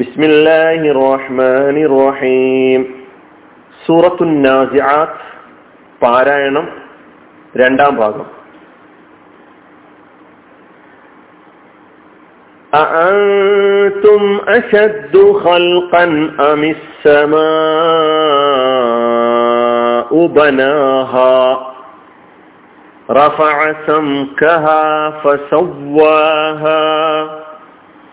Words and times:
ബിസ്മില്ലാഹി 0.00 0.88
റഹ്മാനി 0.98 1.82
റഹീം 1.94 2.82
സൂറത്തു 3.80 4.24
നാസിആത്ത് 4.44 5.22
പാരായണം 6.00 6.66
രണ്ടാം 7.54 7.94
ഭാഗം 7.96 8.26
أأنتم 12.72 14.22
أشد 14.48 15.14
خلقا 15.36 16.04
أم 16.42 16.74
السماء 18.96 20.26
بناها 20.28 21.36
رفع 23.10 23.56
سمكها 23.86 24.84
فسواها 25.12 26.84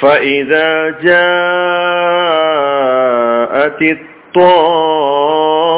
فإذا 0.00 0.90
جاءت 0.90 1.26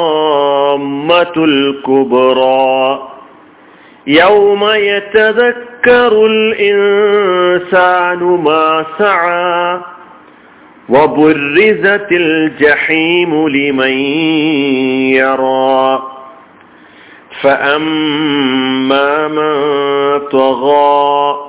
الطامة 0.09 1.33
الكبرى 1.37 3.07
يوم 4.07 4.69
يتذكر 4.69 6.25
الإنسان 6.25 8.23
ما 8.23 8.85
سعى 8.97 9.79
وبرزت 10.89 12.07
الجحيم 12.11 13.47
لمن 13.47 13.91
يرى 15.13 16.03
فأما 17.41 19.27
من 19.27 19.59
طغى 20.31 21.48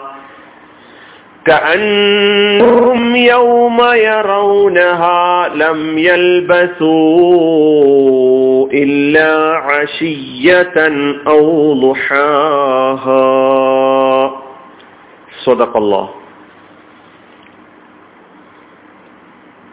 كأنهم 1.46 3.00
يوم 3.26 3.78
يرونها 4.06 5.22
لم 5.56 5.98
يلبثوا 6.00 7.48
إلا 8.74 9.32
عشية 9.68 10.76
أو 11.26 11.42
ضحاها 11.82 13.26
صدق 15.40 15.72
الله 15.76 16.06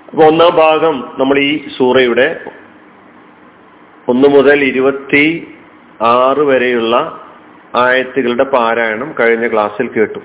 അപ്പൊ 0.08 0.24
ഒന്നാം 0.28 0.52
ഭാഗം 0.58 0.96
നമ്മൾ 1.20 1.38
ഈ 1.42 1.52
സൂറയുടെ 1.78 2.26
ഒന്ന് 4.08 4.28
മുതൽ 4.28 4.60
ഇരുപത്തി 4.64 5.24
ആറ് 6.10 6.44
വരെയുള്ള 6.50 6.96
ആയത്തുകളുടെ 7.82 8.46
പാരായണം 8.54 9.10
കഴിഞ്ഞ 9.20 9.46
ക്ലാസ്സിൽ 9.48 9.88
കേട്ടു 9.96 10.22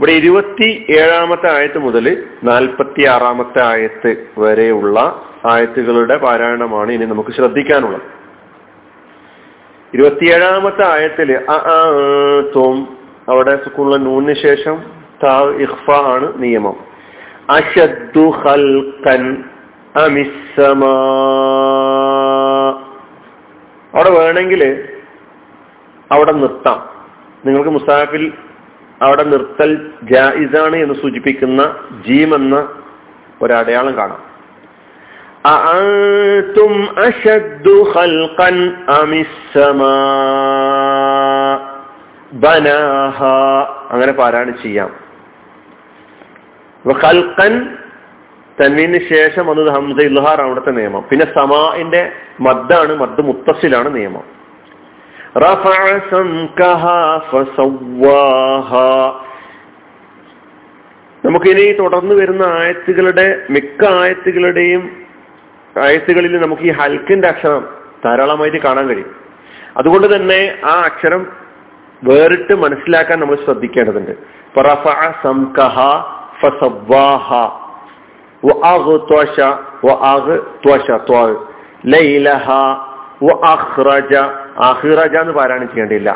ഇവിടെ 0.00 0.12
ഇരുപത്തി 0.12 0.86
ഏഴാമത്തെ 0.90 1.48
ആയത്ത് 1.56 1.78
മുതൽ 1.78 2.24
നാൽപ്പത്തി 2.44 3.02
ആറാമത്തെ 3.06 3.62
ആയത്ത് 3.62 4.16
വരെയുള്ള 4.38 5.22
ആയത്തുകളുടെ 5.46 6.16
പാരായണമാണ് 6.16 6.92
ഇനി 6.92 7.04
നമുക്ക് 7.04 7.30
ശ്രദ്ധിക്കാനുള്ളത്. 7.30 8.00
ഇരുപത്തിയേഴാമത്തെ 9.94 10.84
ആയത്തിൽ 10.92 11.38
തോം 12.56 12.88
അവിടെ 13.28 13.56
സുക്കുള്ള 13.64 13.96
നൂന്നിന് 13.96 14.42
ശേഷം 14.42 14.82
താ 15.24 15.42
ഇഖ്ഫ 15.42 15.90
ആണ് 15.90 16.32
നിയമം. 16.36 16.76
അശദ്ദു 17.50 18.34
ഖൽഖൻ 18.44 19.44
അമിസമാ 19.96 20.94
അവിടെ 23.94 24.10
വേണമെങ്കിൽ 24.10 24.62
അവിടെ 26.12 26.32
നിർത്താം. 26.32 26.80
നിങ്ങൾക്ക് 27.44 27.70
മുസാഫിൽ 27.70 28.32
അവിടെ 29.01 29.23
നിർത്തൽ 29.23 29.91
ജായിസാണ് 30.11 30.75
എന്ന് 30.75 30.95
സൂചിപ്പിക്കുന്ന 30.95 31.75
ജീം 32.05 32.35
എന്ന 32.35 32.67
ഒരടയാളം 33.41 33.97
കാണാം 33.97 34.17
أأنتم 35.55 36.87
أشد 36.99 37.93
خلقا 37.93 38.49
أم 38.93 39.13
السماء 40.25 41.59
بناها 42.43 43.67
അങ്ങനെ 43.93 44.13
പാരായണം 44.13 44.57
ചെയ്യാം 44.63 44.89
ഖൽഖൻ 46.85 47.75
തന്മീന് 48.57 48.99
ശേഷം 49.09 49.47
വന്നത് 49.47 49.69
ഹംസ 49.69 50.01
ഇൽഹാർ 50.01 50.41
അവിടുത്തെ 50.41 50.71
നിയമം 50.71 51.03
പിന്നെ 51.09 51.25
സമാഇന്റെ 51.37 52.11
മദ്ദാണ് 52.39 52.95
മദ് 52.95 53.21
മുത്തസിലാണ് 53.21 53.95
നിയമം 53.95 54.23
നമുക്കിനി 61.24 61.72
തുടർന്ന് 61.72 62.14
വരുന്ന 62.14 62.42
ആയത്തുകളുടെ 62.42 63.46
മിക്ക 63.50 63.84
ആയത്തുകളുടെയും 63.84 64.90
ആയത്തുകളിൽ 65.82 66.40
നമുക്ക് 66.40 66.62
ഈ 66.62 66.70
ഹൽക്കിന്റെ 66.70 67.28
അക്ഷരം 67.28 67.68
ധാരാളമായിട്ട് 68.04 68.58
കാണാൻ 68.58 68.88
കഴിയും. 68.88 69.16
അതുകൊണ്ട് 69.76 70.16
തന്നെ 70.16 70.58
ആ 70.64 70.82
അക്ഷരം 70.84 71.26
വേറിട്ട് 72.04 72.54
മനസ്സിലാക്കാൻ 72.54 73.20
നമ്മൾ 73.20 73.34
ശ്രദ്ധിക്കേണ്ടതുണ്ട്. 73.34 74.12
ലൈലഹ 81.86 82.50
അഹ്റജ 84.60 85.16
എന്ന് 85.16 85.32
പാരായണം 85.32 85.66
ചെയ്യേണ്ടിയില്ല. 85.66 86.10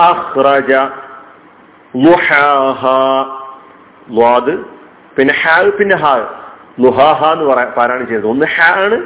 അഹ്റജ 0.00 0.72
ലുഹാഹ്. 1.96 2.96
പിന്നെ 5.18 5.34
ഹാ 5.34 5.70
പിന്നെ 5.78 5.96
ഹാ. 5.96 6.20
ലുഹാഹ 6.80 7.32
എന്ന് 7.32 7.44
പറയാ 7.44 7.64
പാരായണം 7.76 8.06
ചെയ്തത് 8.06 8.26
ഒന്ന് 8.26 8.46
ഹാ 8.46 8.68
ആണ് 8.70 9.00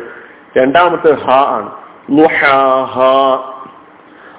രണ്ടാമത്തെ 0.58 1.12
ഹ 1.12 1.30
ആണ്. 1.30 1.70
ലുഹാഹ. 2.10 3.00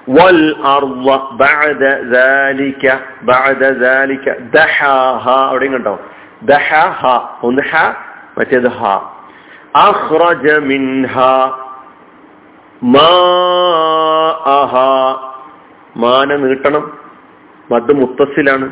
വൽ 0.08 0.56
അർവ 0.64 1.28
ബഅദ 1.32 2.00
ദാലിക 2.00 2.90
ബഅദ 3.22 3.68
ദാലിക. 3.68 4.32
ദഹാഹ 4.38 5.48
അവിടെയും 5.48 5.72
കണ്ടോ? 5.72 6.00
ദഹ 6.42 6.88
ഹ 6.88 7.06
ഒന്ന് 7.42 7.62
ഹ 7.62 7.74
മറ്റേത് 8.38 8.68
ഹ. 8.68 8.84
അഖ്റജ 9.76 10.52
മിൻഹ. 10.58 11.18
മാന 16.02 16.28
നീട്ടണം. 16.42 16.84
മദ് 17.70 17.92
മുത്തസിലാണ് 18.00 18.66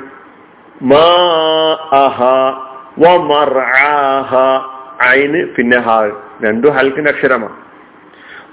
ഐന് 5.11 5.41
പിന്നെ 5.57 5.79
ഹാൾ 5.87 6.09
രണ്ടു 6.45 6.69
ഹൽക്കിന്റെ 6.77 7.11
അക്ഷരമാണ് 7.15 7.57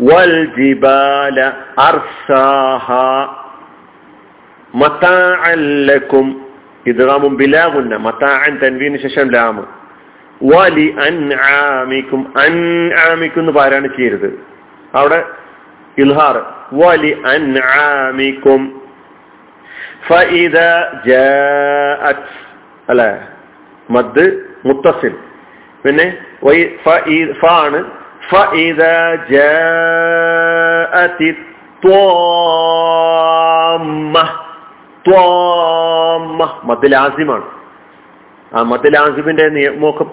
വൽ 0.09 0.35
ജിബാല 0.57 1.37
അർസാഹ. 1.87 2.87
മതാഅല്ലക്കും 4.81 6.27
ഇദ്ഗാമും 6.91 7.33
ബിലാ 7.41 7.63
ഗുന്ന 7.75 7.93
മതാഅൻ 8.07 8.53
തൻവീന് 8.63 8.97
ശേഷം 9.05 9.27
ലാം 9.35 9.57
വലി 10.41 10.87
അൻആമിക്കും 11.07 12.21
അൻആമിക്കും 12.45 13.41
എന്ന് 13.43 13.53
പാരായണം 13.59 13.91
ചെയ്യരുത്. 13.97 14.29
അവിടെ 14.99 15.19
ഇൽഹാർ. 15.97 16.45
വലി 16.73 17.21
അൻആമിക്കും 17.25 18.81
ഫഇദ 20.07 20.57
ജാഅത്. 21.07 22.27
അല്ലേ 22.89 23.27
മദ് 23.89 24.45
മുത്തസിൽ. 24.65 25.17
പിന്നെ 25.85 26.17
ഫ 27.33 27.45
ആണ്. 27.45 27.83
ഫഇദ 28.29 28.83
ജാഅതി 29.29 31.35
ത്വാമ്മ. 31.85 34.39
ത്വാമ്മ. 35.07 36.61
മദ് 36.63 36.91
ലാസിമാണ്. 36.91 37.43
ആ 38.53 38.61
മദ് 38.61 38.93
ലാസിമിന്റെ 38.93 39.49
നിയമമൊക്കെ 39.49 40.03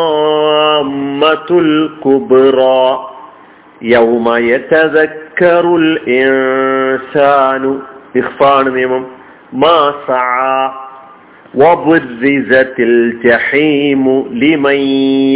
الطامة 0.00 1.48
الكبرى 1.60 2.82
يوم 3.82 4.26
يتذكر 4.52 5.64
الإنسان 5.76 7.64
ഇഖ്ഫാണ് 8.14 8.68
നിയമം 8.76 9.02
മാ 9.62 9.76
സഅ 10.06 10.38
وبرزت 11.54 12.76
الجحيم 12.80 14.04
لمن 14.32 14.78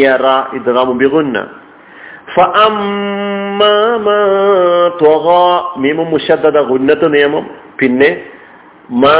يرى 0.04 0.38
إدغام 0.54 0.98
بغنة 0.98 1.42
فأما 2.34 3.76
ما 4.06 4.22
طغى 5.02 5.46
മീമം 5.82 6.08
മുഷദ്ദദ 6.14 6.58
ഗുന്നത്ത് 6.70 7.06
നിയമം 7.14 7.44
പിന്നെ 7.78 8.10
മാ 9.02 9.16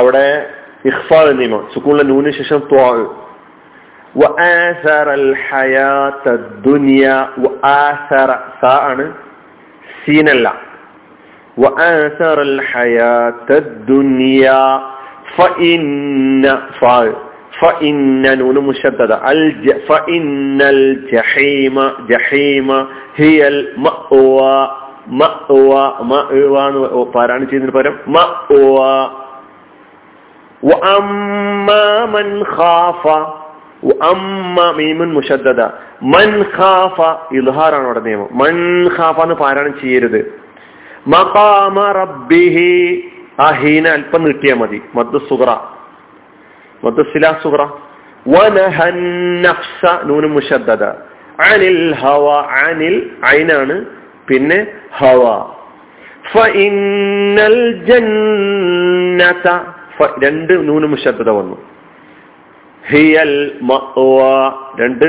അവിടെ 0.00 0.26
ഇഖ്ഫാ 0.90 1.20
നിയമം 1.40 1.62
സുക്കൂണിലെ 1.74 2.04
നൂന് 2.12 2.30
ശേഷം 2.40 2.60
ത്വാ 2.70 2.86
وآثر 4.14 5.14
الحياة 5.14 6.24
الدنيا 6.26 7.28
وآثر 7.38 8.30
ساء 8.62 8.86
സീനല്ല 10.04 10.46
وآثر 11.56 12.38
الحياة 12.42 13.48
الدنيا 13.50 14.80
فإن 15.36 16.44
فا 16.80 17.12
فإن 17.60 18.38
نون 18.38 18.56
مشددة 18.58 19.16
الج 19.32 19.64
فإن 19.88 20.60
الجحيم 20.62 21.76
جحيم 22.10 22.68
هي 23.16 23.40
المأوى 23.48 24.70
مأوى 25.20 25.84
مأوى 26.02 26.64
പാരാണ് 27.14 27.44
ചെയ്യുന്നതിന് 27.44 27.76
പകരം 27.78 27.96
مأوى 28.16 28.94
ഇൽഹാറാണ് 37.33 37.85
അവിടെ 37.85 37.99
നിയമം. 37.99 38.29
മൻ 38.33 38.89
ഖാഫ 38.97 39.19
എന്ന് 39.19 39.35
പാരായണം 39.35 39.79
ചെയ്യരുത്. 39.79 40.41
മഖാമ 41.07 41.91
റബ്ബിഹി. 41.91 43.01
അഹീന 43.39 43.87
അല്പം 43.87 44.23
നീട്ടിയാൽ 44.23 44.55
മതി. 44.55 44.81
മദ് 44.95 45.19
സുഗ്ര 45.29 45.57
മദ് 46.83 47.05
സിലാ 47.13 47.39
സുഗ്ര 47.43 47.67
അനിൽ 51.53 51.95
ഹവ. 51.95 52.45
അനിൽ 52.67 53.11
അയിനാണ്. 53.23 53.85
പിന്നെ 54.27 54.67
ഹവ. 54.97 55.43
ഫഇന്നൽ 56.33 57.71
ജന്നത. 57.85 59.74
രണ്ട് 60.23 60.67
നൂന് 60.67 60.85
മുഷദ്ദദ 60.85 61.29
വന്നു. 61.29 61.57
ഹിയൽ 62.89 63.59
മഅ്വ 63.61 64.17
രണ്ട് 64.79 65.05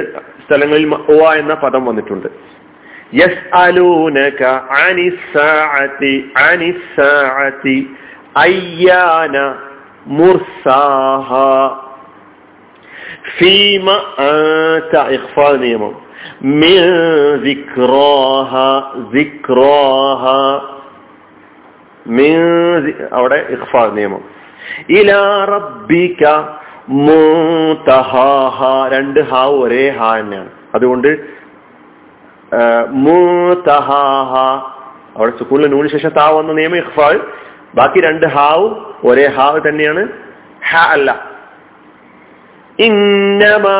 സ്ഥലങ്ങളിൽ 0.46 0.84
മഅ്വ 0.86 1.34
എന്ന 1.34 1.54
പദം 1.54 1.84
വന്നിട്ടുണ്ട്. 1.84 2.26
യസ്അലൂനക 3.14 4.42
അനിസ്സാഅതി 4.70 6.32
അനിസ്സാഅതി 6.36 7.96
അയ്യാന 8.36 9.54
മുർസാഹ. 10.06 11.34
ഫീമ 13.38 13.90
ആത 14.18 15.00
ഇഖ്ഫാ 15.10 15.56
നിയമം. 15.56 15.94
മിൻ 16.42 16.80
സിക്റാഹ 17.44 18.52
സിക്റാഹ 19.12 20.24
മിൻ 22.06 22.36
അവിടെ 23.12 23.46
ഇഖ്ഫാ 23.50 23.86
നിയമം. 23.86 24.35
ഇലാ 24.90 25.46
റബ്ബിക 25.50 26.24
രണ്ട് 28.92 29.20
ഹാ 29.20 29.44
ഒരേ 29.46 29.88
ഹാ 29.98 30.18
തന്നെയാണ്. 30.18 30.50
അതുകൊണ്ട് 30.74 31.08
അവിടെ 35.16 35.32
സുക്കൂളിൽ 35.38 35.66
നൂന് 35.70 35.88
ശേഷം 35.88 36.08
താ 36.08 36.30
വന്ന 36.30 36.52
നിയമം 36.52 36.76
ഇഹ്ഫാൾ 36.76 37.20
ബാക്കി 37.74 38.00
രണ്ട് 38.00 38.26
ഹാവും 38.26 38.72
ഒരേ 39.04 39.26
ഹാവ് 39.26 39.60
തന്നെയാണ്. 39.68 40.08
ഹ 40.72 40.76
അല്ല. 40.76 41.36
ഇന്നമാ 42.78 43.76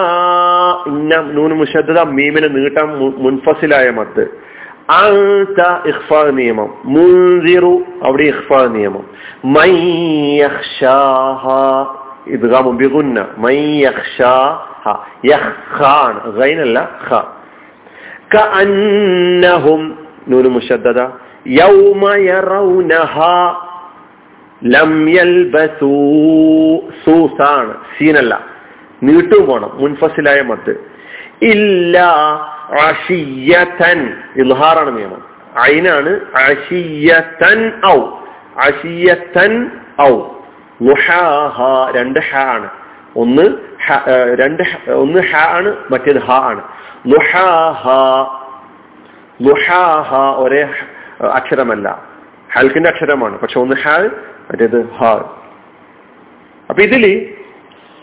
ഇന്ന 0.87 1.17
നൂന് 1.17 1.55
മുഷദ്ദ 1.55 2.01
മീമിനെ 2.01 2.49
നീട്ടം 2.49 2.89
മുൻഫസിലായ 3.23 3.91
മത്ത്. 3.91 4.46
അൻത 4.97 5.61
ഇഖ്ഫാ 5.91 6.21
നിയമം 6.37 6.69
മുൻസിറു 6.95 7.73
അവിടെ 8.07 8.25
ഇഖ്ഫാ 8.33 8.61
നിയമം 8.75 9.05
മൈ 9.57 9.71
യഖ്ഷാഹ 10.41 11.43
ഇദ്ഗാമു 12.35 12.71
ബിഗുന്ന 12.81 13.19
മൈ 13.45 13.57
യഖ്ഷാഹ 13.83 14.85
യഖ്ഖാൻ 15.31 16.15
ഗൈനല്ല 16.39 16.79
ഖ 17.05 17.23
കഅന്നഹും 18.37 19.83
നൂന് 20.31 20.51
മുഷദ്ദദ 20.55 21.01
യൗമ 21.57 22.03
യറൗനഹ 22.27 23.17
ലം 24.73 24.93
യൽബസൂ 25.15 25.91
സൂസാണ് 27.03 27.73
സീനല്ല 27.95 28.35
നീട്ടും 29.03 29.43
പോണം 29.49 29.73
മുൻഫസിലായ 29.81 30.41
മത്ത് 30.51 30.73
ഇല്ല 31.51 31.97
അഷിയത്തൻ. 32.75 34.23
ഇൽഹാറാണ് 34.37 34.99
നിയമം. 34.99 35.23
അയിനാണ് 35.59 36.21
ഔ. 37.87 38.01
ഔ. 40.03 40.21
രണ്ട് 41.97 42.21
ഹ 42.21 42.37
ആണ്. 42.37 42.71
ഒന്ന് 43.17 43.43
രണ്ട് 44.35 44.91
ഒന്ന് 44.91 45.19
ഹ 45.19 45.37
ആണ് 45.37 45.77
മറ്റേത് 45.91 46.19
ഹ 46.19 46.31
ആണ്. 46.31 46.63
ഒരേ 50.37 50.69
അക്ഷരമല്ല. 51.33 52.03
ഹൽക്കിന്റെ 52.53 52.91
അക്ഷരമാണ്. 52.91 53.39
പക്ഷെ 53.39 53.61
ഒന്ന് 53.61 53.77
ഹാൽ 53.77 54.11
മറ്റേത് 54.51 54.91
ഹാ. 54.91 55.13
അപ്പൊ 56.71 56.83
ഇതിൽ 56.83 57.35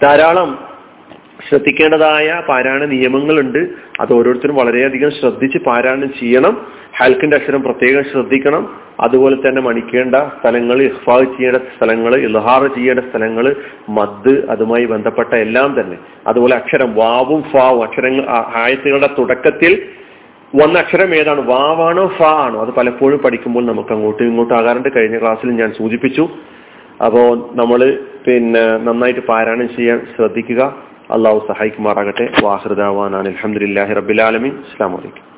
ധാരാളം 0.03 0.72
ശ്രദ്ധിക്കേണ്ടതായ 1.49 2.41
പാരായണ 2.49 2.85
നിയമങ്ങളുണ്ട്. 2.85 3.69
അത് 4.01 4.13
ഓരോരുത്തരും 4.13 4.55
വളരെയധികം 4.55 5.11
ശ്രദ്ധിച്ച് 5.11 5.57
പാരായണം 5.57 6.09
ചെയ്യണം. 6.19 6.65
ഹൽക്കിന്റെ 6.97 7.37
അക്ഷരം 7.37 7.61
പ്രത്യേകം 7.63 8.03
ശ്രദ്ധിക്കണം. 8.11 8.75
അതുപോലെ 8.99 9.35
തന്നെ 9.35 9.61
മണിക്കേണ്ട 9.61 10.15
സ്ഥലങ്ങൾ 10.15 10.81
ഇഹ്ഫാ 10.81 11.19
ചെയ്യേണ്ട 11.19 11.57
സ്ഥലങ്ങൾ 11.57 12.15
ഇൽഹാർ 12.15 12.67
ചെയ്യേണ്ട 12.67 12.99
സ്ഥലങ്ങൾ 12.99 13.55
മദ് 13.89 14.45
അതുമായി 14.49 14.85
ബന്ധപ്പെട്ട 14.85 15.33
എല്ലാം 15.33 15.81
തന്നെ. 15.81 15.97
അതുപോലെ 16.27 16.55
അക്ഷരം 16.55 16.95
വാവും 16.95 17.43
ഫാവും 17.43 17.83
അക്ഷരങ്ങൾ 17.83 18.25
ആയത്തുകളുടെ 18.55 19.09
തുടക്കത്തിൽ 19.19 19.85
വന്ന 20.55 20.79
അക്ഷരം 20.79 21.15
ഏതാണ്? 21.15 21.41
വാവാണോ 21.41 22.07
ഫാ 22.07 22.31
ആണോ 22.45 22.61
അത് 22.61 22.73
പലപ്പോഴും 22.73 23.19
പഠിക്കുമ്പോൾ 23.19 23.65
നമുക്ക് 23.65 23.93
അങ്ങോട്ടും 23.93 24.25
ഇങ്ങോട്ടും 24.25 24.55
ആകാറുണ്ട്. 24.55 24.89
കഴിഞ്ഞ 24.95 25.19
ക്ലാസ്സിൽ 25.19 25.49
ഞാൻ 25.49 25.73
സൂചിപ്പിച്ചു. 25.77 26.29
അപ്പോൾ 27.05 27.49
നമ്മൾ 27.53 27.99
പിന്നെ 28.27 28.77
നന്നായിട്ട് 28.77 29.19
പാരായണം 29.19 29.67
ചെയ്യാൻ 29.67 30.01
ശ്രദ്ധിക്കുക. 30.15 30.92
അള്ളാഹു 31.13 31.47
സഹായിക്കുമാറാകട്ടെ. 31.47 32.31
വാഹൃദാവാനാണ് 32.43 33.27
അലഹമുല്ലാഹി 33.27 33.93
റബ്ബിലാലമീൻ 33.93 34.53
അസ്സാം 34.59 34.93
വലൈക്കും 34.93 35.32